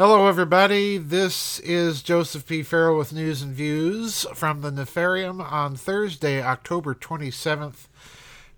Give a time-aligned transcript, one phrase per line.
[0.00, 0.96] Hello, everybody.
[0.96, 2.62] This is Joseph P.
[2.62, 7.86] Farrell with News and Views from the Nefarium on Thursday, October 27th,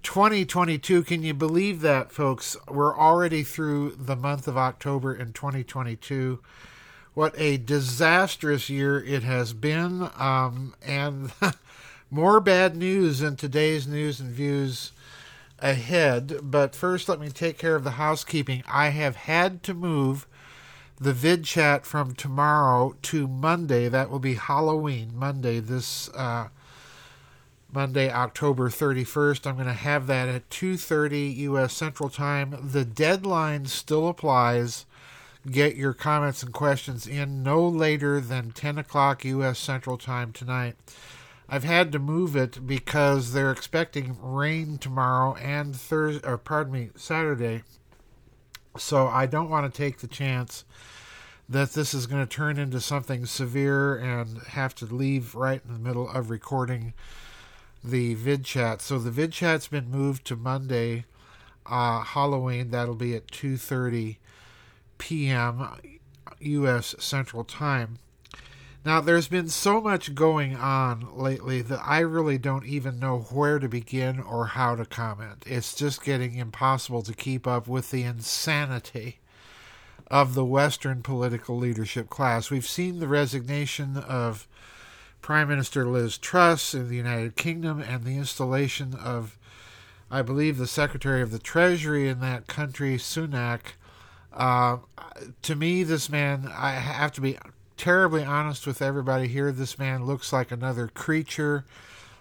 [0.05, 1.03] 2022.
[1.03, 2.57] Can you believe that, folks?
[2.69, 6.39] We're already through the month of October in 2022.
[7.15, 10.11] What a disastrous year it has been.
[10.17, 11.33] Um, and
[12.09, 14.93] more bad news in today's News and Views
[15.59, 16.39] ahead.
[16.41, 18.63] But first, let me take care of the housekeeping.
[18.69, 20.29] I have had to move
[21.03, 23.89] the vid chat from tomorrow to Monday.
[23.89, 25.59] That will be Halloween Monday.
[25.59, 26.49] This uh,
[27.73, 29.47] Monday, October 31st.
[29.47, 31.75] I'm going to have that at 2:30 U.S.
[31.75, 32.57] Central Time.
[32.63, 34.87] The deadline still applies.
[35.51, 39.59] Get your comments and questions in no later than 10 o'clock U.S.
[39.59, 40.77] Central Time tonight.
[41.49, 46.91] I've had to move it because they're expecting rain tomorrow and Thursday, or pardon me,
[46.95, 47.63] Saturday.
[48.77, 50.65] So I don't want to take the chance
[51.49, 55.73] that this is going to turn into something severe and have to leave right in
[55.73, 56.95] the middle of recording
[57.85, 58.81] the vid chat.
[58.81, 61.05] So the vid chat's been moved to Monday,
[61.67, 62.71] uh, Halloween.
[62.71, 64.17] That'll be at 2:30
[64.99, 65.69] p.m.
[66.41, 66.95] U.S.
[66.99, 67.99] Central Time.
[68.85, 73.61] Now, there's been so much going on lately that I really don't even know where
[73.61, 75.45] to begin or how to comment.
[75.47, 79.21] It's just getting impossible to keep up with the insanity
[80.09, 82.51] of the Western political leadership class.
[82.51, 84.49] We've seen the resignation of
[85.21, 89.39] Prime Minister Liz Truss in the United Kingdom and the installation of,
[90.11, 93.75] I believe, the Secretary of the Treasury in that country, Sunak.
[94.33, 94.79] Uh,
[95.43, 97.39] to me, this man, I have to be
[97.83, 99.51] terribly honest with everybody here.
[99.51, 101.65] This man looks like another creature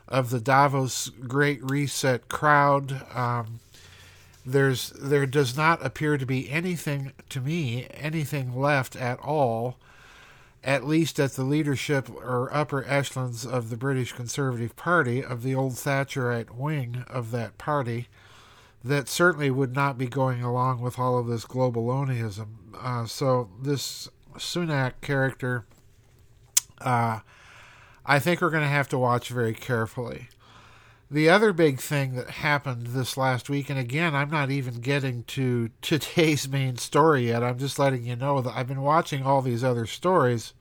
[0.08, 3.06] of the Davos Great Reset crowd.
[3.14, 3.60] Um,
[4.44, 9.78] there's there does not appear to be anything to me anything left at all
[10.64, 15.54] at least at the leadership or upper echelons of the British Conservative Party of the
[15.54, 18.08] old Thatcherite wing of that party
[18.84, 22.48] that certainly would not be going along with all of this globalonism
[22.82, 25.66] uh, so this Sunak character
[26.80, 27.20] uh,
[28.06, 30.30] I think we're going to have to watch very carefully
[31.12, 35.24] the other big thing that happened this last week, and again, I'm not even getting
[35.26, 37.44] to today's main story yet.
[37.44, 40.54] I'm just letting you know that I've been watching all these other stories,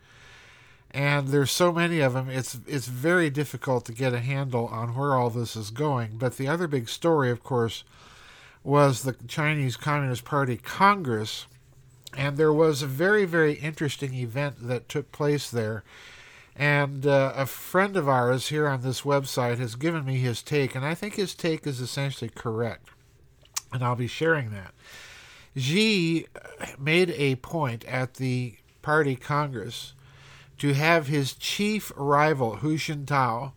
[0.91, 2.28] and there's so many of them.
[2.28, 6.19] It's it's very difficult to get a handle on where all this is going.
[6.19, 7.84] But the other big story, of course,
[8.64, 11.47] was the Chinese Communist Party Congress,
[12.16, 15.84] and there was a very very interesting event that took place there
[16.60, 20.75] and uh, a friend of ours here on this website has given me his take,
[20.75, 22.91] and I think his take is essentially correct.
[23.72, 24.75] And I'll be sharing that.
[25.56, 26.26] Xi
[26.78, 29.94] made a point at the party congress
[30.59, 33.53] to have his chief rival, Hu Jintao,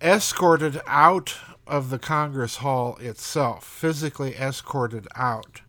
[0.00, 1.36] escorted out
[1.66, 5.60] of the Congress Hall itself, physically escorted out.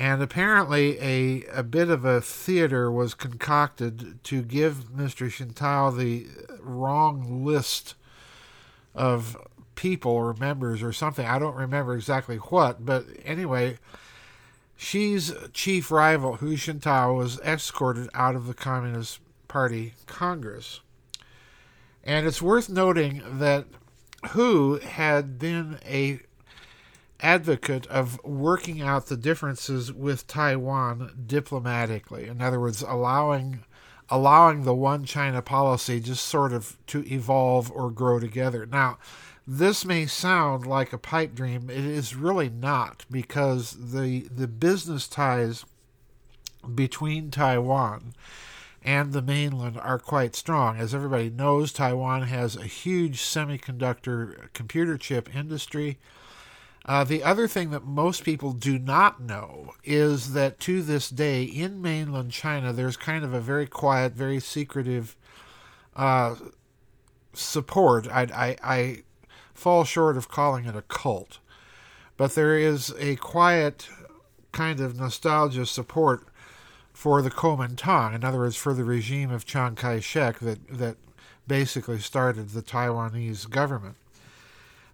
[0.00, 5.28] And apparently, a, a bit of a theater was concocted to give Mr.
[5.28, 6.26] Jintao the
[6.58, 7.96] wrong list
[8.94, 9.36] of
[9.74, 11.26] people or members or something.
[11.26, 13.76] I don't remember exactly what, but anyway,
[14.78, 20.80] Xi's chief rival, Hu Jintao, was escorted out of the Communist Party Congress.
[22.02, 23.66] And it's worth noting that
[24.30, 26.20] Hu had been a
[27.22, 32.26] advocate of working out the differences with Taiwan diplomatically.
[32.26, 33.64] In other words, allowing
[34.12, 38.66] allowing the one China policy just sort of to evolve or grow together.
[38.66, 38.98] Now,
[39.46, 41.70] this may sound like a pipe dream.
[41.70, 45.64] It is really not because the the business ties
[46.74, 48.14] between Taiwan
[48.82, 50.76] and the mainland are quite strong.
[50.78, 55.98] As everybody knows, Taiwan has a huge semiconductor computer chip industry.
[56.86, 61.44] Uh, the other thing that most people do not know is that to this day
[61.44, 65.14] in mainland China, there's kind of a very quiet, very secretive
[65.94, 66.34] uh,
[67.34, 68.08] support.
[68.08, 69.02] I, I, I
[69.52, 71.38] fall short of calling it a cult,
[72.16, 73.88] but there is a quiet
[74.52, 76.26] kind of nostalgia support
[76.92, 80.96] for the Kuomintang, in other words, for the regime of Chiang Kai shek that, that
[81.46, 83.96] basically started the Taiwanese government.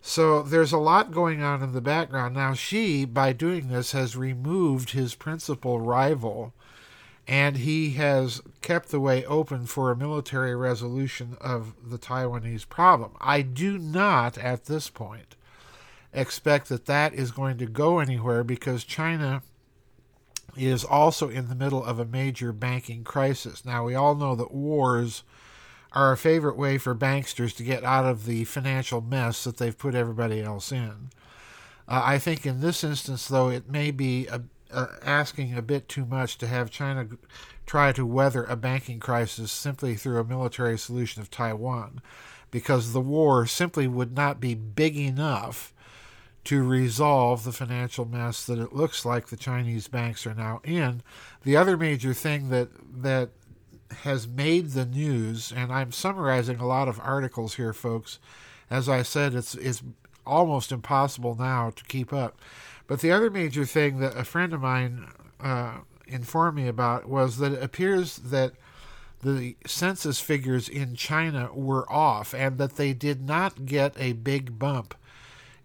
[0.09, 2.37] So there's a lot going on in the background.
[2.37, 6.55] Now, Xi, by doing this, has removed his principal rival
[7.27, 13.17] and he has kept the way open for a military resolution of the Taiwanese problem.
[13.21, 15.35] I do not, at this point,
[16.13, 19.43] expect that that is going to go anywhere because China
[20.57, 23.65] is also in the middle of a major banking crisis.
[23.65, 25.25] Now, we all know that wars
[25.93, 29.79] are a favorite way for banksters to get out of the financial mess that they've
[29.79, 31.11] put everybody else in.
[31.89, 35.89] Uh, I think in this instance, though, it may be a, uh, asking a bit
[35.89, 37.07] too much to have China
[37.65, 42.01] try to weather a banking crisis simply through a military solution of Taiwan,
[42.51, 45.73] because the war simply would not be big enough
[46.45, 51.03] to resolve the financial mess that it looks like the Chinese banks are now in.
[51.43, 52.69] The other major thing that
[53.03, 53.31] that
[54.03, 58.19] has made the news, and I'm summarizing a lot of articles here, folks.
[58.71, 59.83] As I said, it's it's
[60.27, 62.41] almost impossible now to keep up.
[62.87, 65.09] But the other major thing that a friend of mine
[65.41, 68.53] uh, informed me about was that it appears that
[69.23, 74.59] the census figures in China were off and that they did not get a big
[74.59, 74.95] bump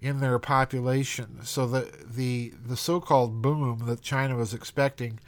[0.02, 1.40] in their population.
[1.44, 5.20] So the the the so-called boom that China was expecting,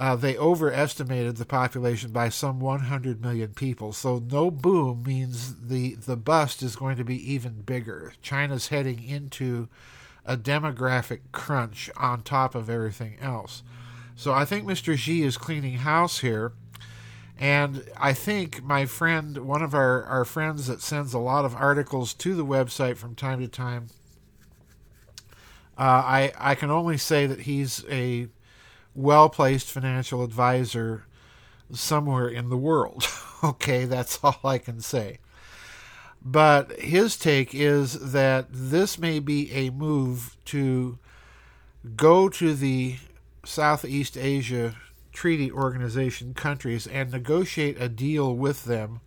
[0.00, 3.92] uh, they overestimated the population by some 100 million people.
[3.92, 8.14] So no boom means the the bust is going to be even bigger.
[8.22, 9.68] China's heading into
[10.24, 13.62] a demographic crunch on top of everything else.
[14.16, 14.96] So I think Mr.
[14.96, 16.52] Xi is cleaning house here.
[17.38, 21.54] And I think my friend, one of our, our friends that sends a lot of
[21.54, 23.88] articles to the website from time to time,
[25.78, 28.28] uh, I, I can only say that he's a
[28.94, 31.04] well placed financial advisor
[31.72, 33.06] somewhere in the world.
[33.44, 35.18] okay, that's all I can say.
[36.22, 40.98] But his take is that this may be a move to
[41.96, 42.96] go to the
[43.44, 44.74] Southeast Asia
[45.12, 49.00] Treaty Organization countries and negotiate a deal with them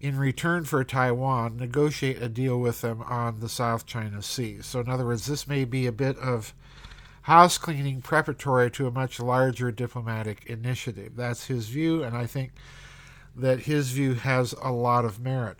[0.00, 4.58] in return for Taiwan, negotiate a deal with them on the South China Sea.
[4.62, 6.54] So, in other words, this may be a bit of
[7.26, 11.16] house cleaning preparatory to a much larger diplomatic initiative.
[11.16, 12.52] That's his view, and I think
[13.34, 15.58] that his view has a lot of merit.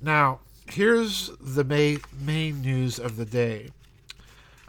[0.00, 0.38] Now,
[0.70, 3.70] here's the main, main news of the day.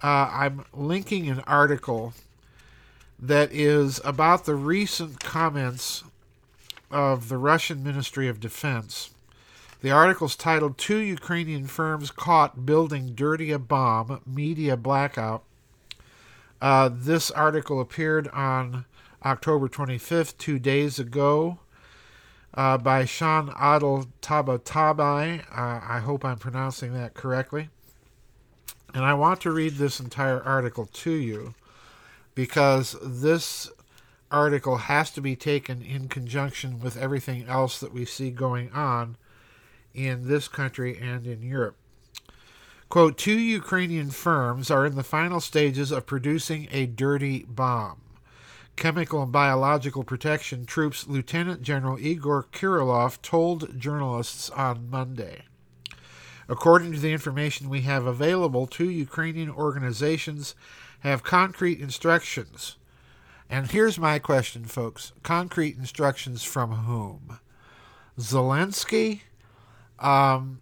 [0.01, 2.13] Uh, I'm linking an article
[3.19, 6.03] that is about the recent comments
[6.89, 9.11] of the Russian Ministry of Defense.
[9.83, 15.43] The article is titled Two Ukrainian Firms Caught Building Dirty a Bomb Media Blackout.
[16.61, 18.85] Uh, this article appeared on
[19.23, 21.59] October 25th, two days ago,
[22.53, 25.41] uh, by Sean Adel Tabatabai.
[25.51, 27.69] Uh, I hope I'm pronouncing that correctly.
[28.93, 31.53] And I want to read this entire article to you
[32.33, 33.69] because this
[34.31, 39.17] article has to be taken in conjunction with everything else that we see going on
[39.93, 41.75] in this country and in Europe.
[42.89, 48.01] Quote, two Ukrainian firms are in the final stages of producing a dirty bomb.
[48.75, 55.43] Chemical and Biological Protection Troops Lieutenant General Igor Kirillov told journalists on Monday.
[56.47, 60.55] According to the information we have available, two Ukrainian organizations
[61.01, 62.77] have concrete instructions.
[63.51, 67.39] And here's my question, folks concrete instructions from whom?
[68.17, 69.21] Zelensky?
[69.99, 70.61] Um,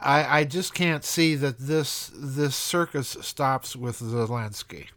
[0.00, 4.88] I, I just can't see that this this circus stops with Zelensky.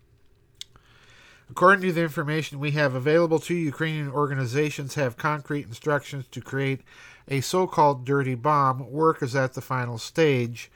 [1.50, 6.82] According to the information we have available, two Ukrainian organizations have concrete instructions to create
[7.27, 8.89] a so called dirty bomb.
[8.89, 10.72] Work is at the final stage,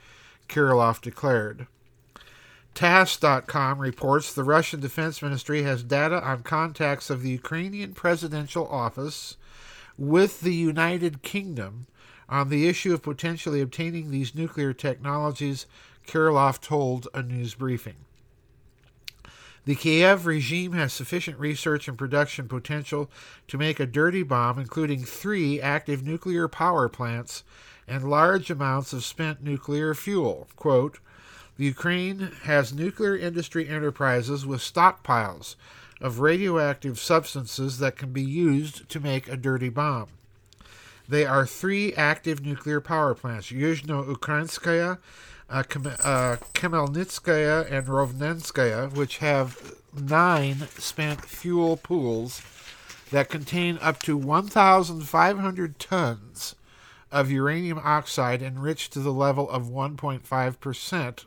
[0.48, 1.66] Kirillov declared.
[2.74, 9.36] TASS.com reports the Russian Defense Ministry has data on contacts of the Ukrainian presidential office
[9.96, 11.86] with the United Kingdom
[12.28, 15.66] on the issue of potentially obtaining these nuclear technologies,
[16.06, 17.96] Kirillov told a news briefing.
[19.64, 23.10] The Kiev regime has sufficient research and production potential
[23.48, 27.44] to make a dirty bomb, including three active nuclear power plants
[27.86, 30.48] and large amounts of spent nuclear fuel.
[30.56, 31.00] Quote,
[31.58, 35.56] the Ukraine has nuclear industry enterprises with stockpiles
[36.00, 40.08] of radioactive substances that can be used to make a dirty bomb.
[41.08, 44.98] They are three active nuclear power plants Yuzhno-Ukrainskaya,
[45.48, 52.42] uh, uh, Khmelnytskaya, and Rovnenskaya, which have nine spent fuel pools
[53.10, 56.54] that contain up to 1,500 tons
[57.10, 61.24] of uranium oxide enriched to the level of 1.5%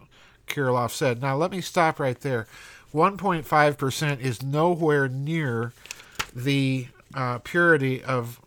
[0.48, 1.22] Kirillov said.
[1.22, 2.46] Now, let me stop right there.
[2.94, 5.74] 1.5% is nowhere near
[6.36, 8.41] the uh, purity of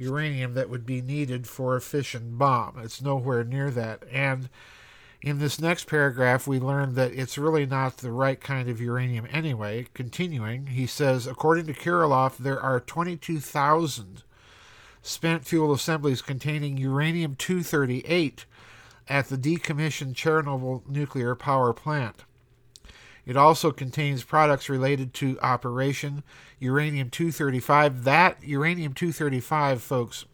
[0.00, 2.78] uranium that would be needed for a fission bomb.
[2.78, 4.02] It's nowhere near that.
[4.10, 4.48] And
[5.22, 9.26] In this next paragraph, we learn that it's really not the right kind of uranium
[9.30, 9.86] anyway.
[9.92, 14.22] Continuing, he says, according to Kirillov, there are 22,000
[15.02, 18.46] spent fuel assemblies containing uranium 238
[19.08, 22.24] at the decommissioned Chernobyl nuclear power plant.
[23.30, 26.24] It also contains products related to Operation
[26.58, 28.02] Uranium 235.
[28.02, 30.24] That uranium 235, folks,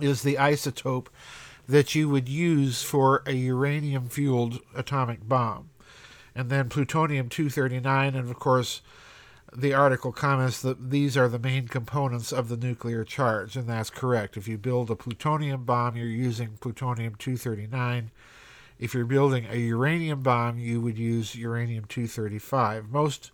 [0.00, 1.08] is the isotope
[1.66, 5.70] that you would use for a uranium fueled atomic bomb.
[6.32, 8.80] And then plutonium 239, and of course,
[9.52, 13.90] the article comments that these are the main components of the nuclear charge, and that's
[13.90, 14.36] correct.
[14.36, 18.12] If you build a plutonium bomb, you're using plutonium 239.
[18.80, 22.90] If you're building a uranium bomb, you would use uranium 235.
[22.90, 23.30] Most,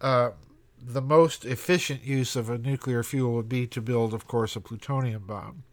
[0.00, 0.30] uh,
[0.82, 4.60] the most efficient use of a nuclear fuel would be to build, of course, a
[4.60, 5.64] plutonium bomb.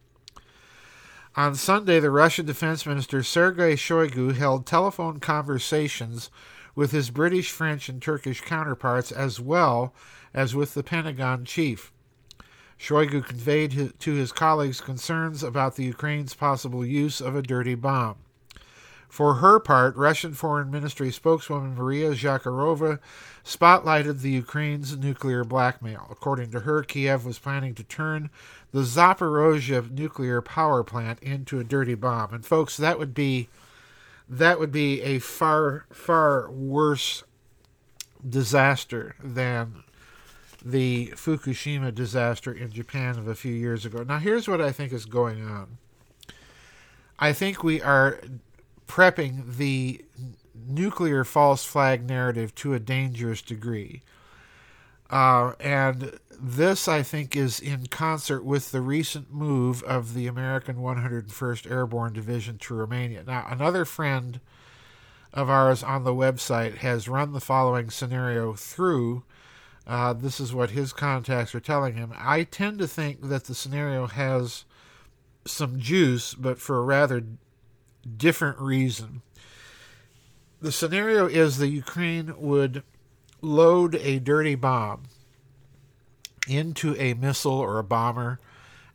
[1.38, 6.30] On Sunday, the Russian Defense Minister Sergei Shoigu held telephone conversations
[6.76, 9.94] with his British, French, and Turkish counterparts, as well
[10.34, 11.94] as with the Pentagon chief.
[12.78, 18.18] Shoigu conveyed to his colleagues concerns about the Ukraine's possible use of a dirty bomb.
[19.10, 23.00] For her part, Russian Foreign Ministry spokeswoman Maria Zakharova
[23.44, 26.08] spotlighted the Ukraine's nuclear blackmail.
[26.12, 28.30] According to her, Kiev was planning to turn
[28.72, 32.34] the Zaporozhye nuclear power plant into a dirty bomb.
[32.34, 33.48] And folks, that would be
[34.30, 37.24] that would be a far far worse
[38.28, 39.84] disaster than
[40.64, 44.04] the Fukushima disaster in Japan of a few years ago.
[44.04, 45.78] Now, here's what I think is going on.
[47.20, 48.20] I think we are
[48.88, 50.04] prepping the
[50.68, 54.02] nuclear false flag narrative to a dangerous degree.
[55.10, 60.78] Uh, and this, I think, is in concert with the recent move of the American
[60.78, 63.24] 101st Airborne Division to Romania.
[63.26, 64.40] Now, another friend
[65.34, 69.24] of ours on the website has run the following scenario through.
[69.86, 72.12] Uh, this is what his contacts are telling him.
[72.18, 74.66] I tend to think that the scenario has
[75.46, 77.24] some juice, but for a rather
[78.18, 79.22] different reason.
[80.62, 82.84] The scenario is the Ukraine would
[83.42, 85.04] load a dirty bomb
[86.48, 88.40] into a missile or a bomber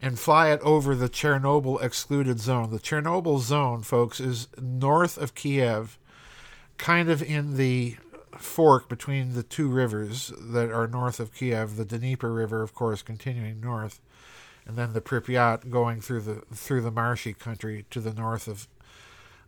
[0.00, 2.70] and fly it over the Chernobyl excluded zone.
[2.70, 5.96] The Chernobyl zone, folks, is north of Kiev,
[6.76, 7.96] kind of in the
[8.36, 13.02] fork between the two rivers that are north of Kiev, the Dnieper River, of course,
[13.02, 14.00] continuing north,
[14.66, 18.66] and then the Pripyat going through the through the marshy country to the north of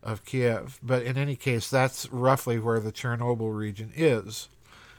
[0.04, 0.78] of Kiev.
[0.82, 4.48] But in any case, that's roughly where the Chernobyl region is.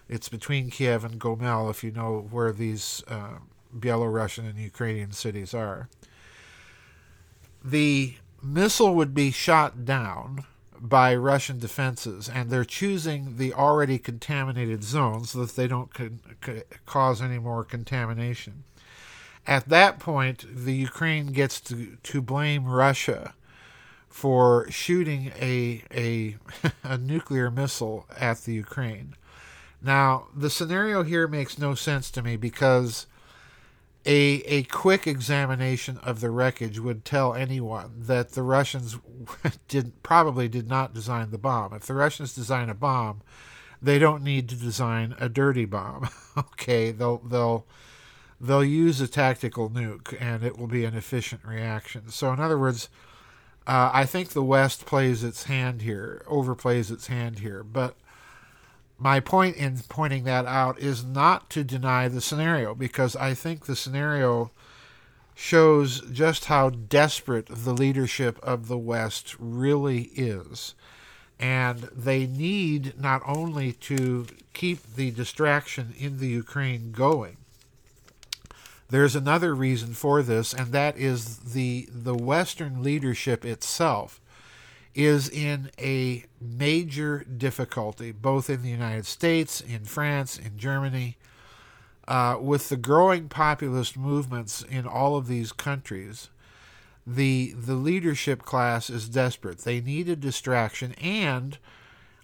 [0.09, 3.37] It's between Kiev and Gomel, if you know where these uh,
[3.77, 5.89] Belarusian and Ukrainian cities are.
[7.63, 10.45] The missile would be shot down
[10.79, 16.19] by Russian defenses, and they're choosing the already contaminated zone so that they don't con-
[16.85, 18.63] cause any more contamination.
[19.47, 23.33] At that point, the Ukraine gets to, to blame Russia
[24.15, 26.37] for shooting a, a,
[26.85, 29.13] a nuclear missile at the Ukraine.
[29.81, 33.07] Now, the scenario here makes no sense to me because
[34.05, 38.97] a a quick examination of the wreckage would tell anyone that the Russians
[39.67, 41.73] did probably did not design the bomb.
[41.73, 43.21] If the Russians design a bomb,
[43.81, 46.07] they don't need to design a dirty bomb.
[46.37, 47.67] okay, they'll they'll
[48.39, 52.07] they'll use a tactical nuke and it will be an efficient reaction.
[52.07, 52.87] So in other words,
[53.67, 57.95] uh, I think the West plays its hand here, overplays its hand here, but
[58.97, 63.65] my point in pointing that out is not to deny the scenario because I think
[63.65, 64.51] the scenario
[65.33, 70.75] shows just how desperate the leadership of the West really is.
[71.37, 77.37] And they need not only to keep the distraction in the Ukraine going,
[78.89, 84.21] there's another reason for this, and that is the the Western leadership itself
[84.93, 91.17] is in a major difficulty, both in the United States, in France, in Germany,
[92.07, 96.29] uh, with the growing populist movements in all of these countries.
[97.05, 99.59] The the leadership class is desperate.
[99.59, 101.57] They need a distraction, and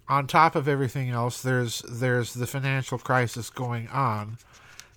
[0.08, 4.38] on top of everything else, there's there's the financial crisis going on,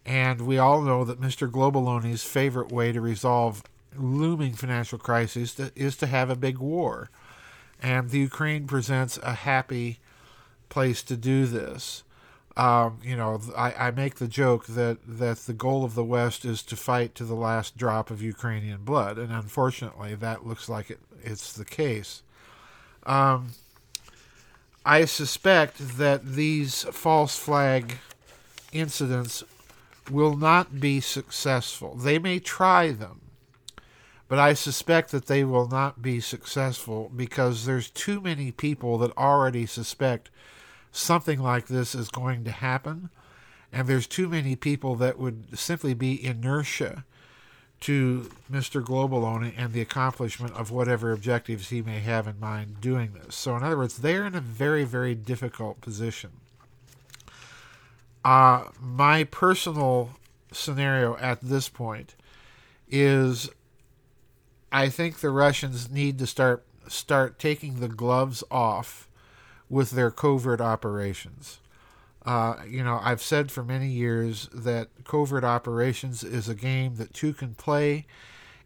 [0.06, 1.50] and we all know that Mr.
[1.50, 3.64] Globaloney's favorite way to resolve
[3.98, 7.10] looming financial crises is to have a big war
[7.82, 10.00] and the Ukraine presents a happy
[10.70, 12.04] place to do this.
[12.58, 16.46] Um, you know, I, I make the joke that, that the goal of the West
[16.46, 20.90] is to fight to the last drop of Ukrainian blood, and unfortunately, that looks like
[20.90, 22.24] it, it's the case.
[23.06, 23.50] Um,
[24.86, 27.98] I suspect that these false flag
[28.72, 29.44] incidents
[30.10, 31.96] will not be successful.
[31.96, 33.22] They may try them,
[34.28, 39.18] but I suspect that they will not be successful because there's too many people that
[39.18, 40.30] already suspect
[40.92, 43.10] something like this is going to happen,
[43.72, 47.04] and there's too many people that would simply be inertia
[47.82, 48.82] to Mr.
[48.82, 53.36] Globaloney and the accomplishment of whatever objectives he may have in mind doing this.
[53.36, 56.32] So, in other words, they're in a very, very difficult position.
[58.26, 60.10] Uh, my personal
[60.52, 62.16] scenario at this point
[62.90, 63.52] is
[64.72, 69.08] I think the Russians need to start start taking the gloves off
[69.70, 71.60] with their covert operations.
[72.26, 77.14] Uh, you know, I've said for many years that covert operations is a game that
[77.14, 78.08] two can play.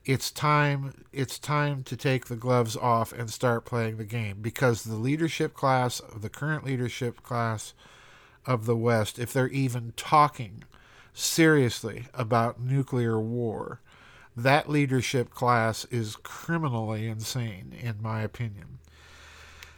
[0.05, 1.03] It's time.
[1.11, 5.53] It's time to take the gloves off and start playing the game because the leadership
[5.53, 7.73] class, the current leadership class
[8.45, 10.63] of the West, if they're even talking
[11.13, 13.81] seriously about nuclear war,
[14.35, 18.79] that leadership class is criminally insane, in my opinion.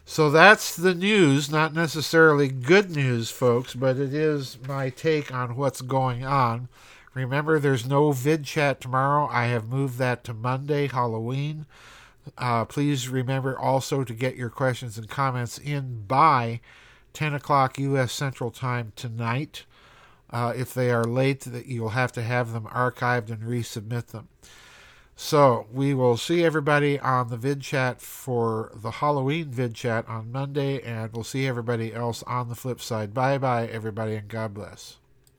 [0.05, 5.55] So that's the news, not necessarily good news, folks, but it is my take on
[5.55, 6.67] what's going on.
[7.13, 9.27] Remember, there's no vid chat tomorrow.
[9.31, 11.65] I have moved that to Monday, Halloween.
[12.37, 16.61] Uh, please remember also to get your questions and comments in by
[17.13, 18.11] 10 o'clock U.S.
[18.11, 19.65] Central Time tonight.
[20.29, 24.29] Uh, if they are late, that you'll have to have them archived and resubmit them.
[25.15, 30.31] So we will see everybody on the vid chat for the Halloween vid chat on
[30.31, 33.13] Monday, and we'll see everybody else on the flip side.
[33.13, 34.97] Bye bye, everybody, and God bless.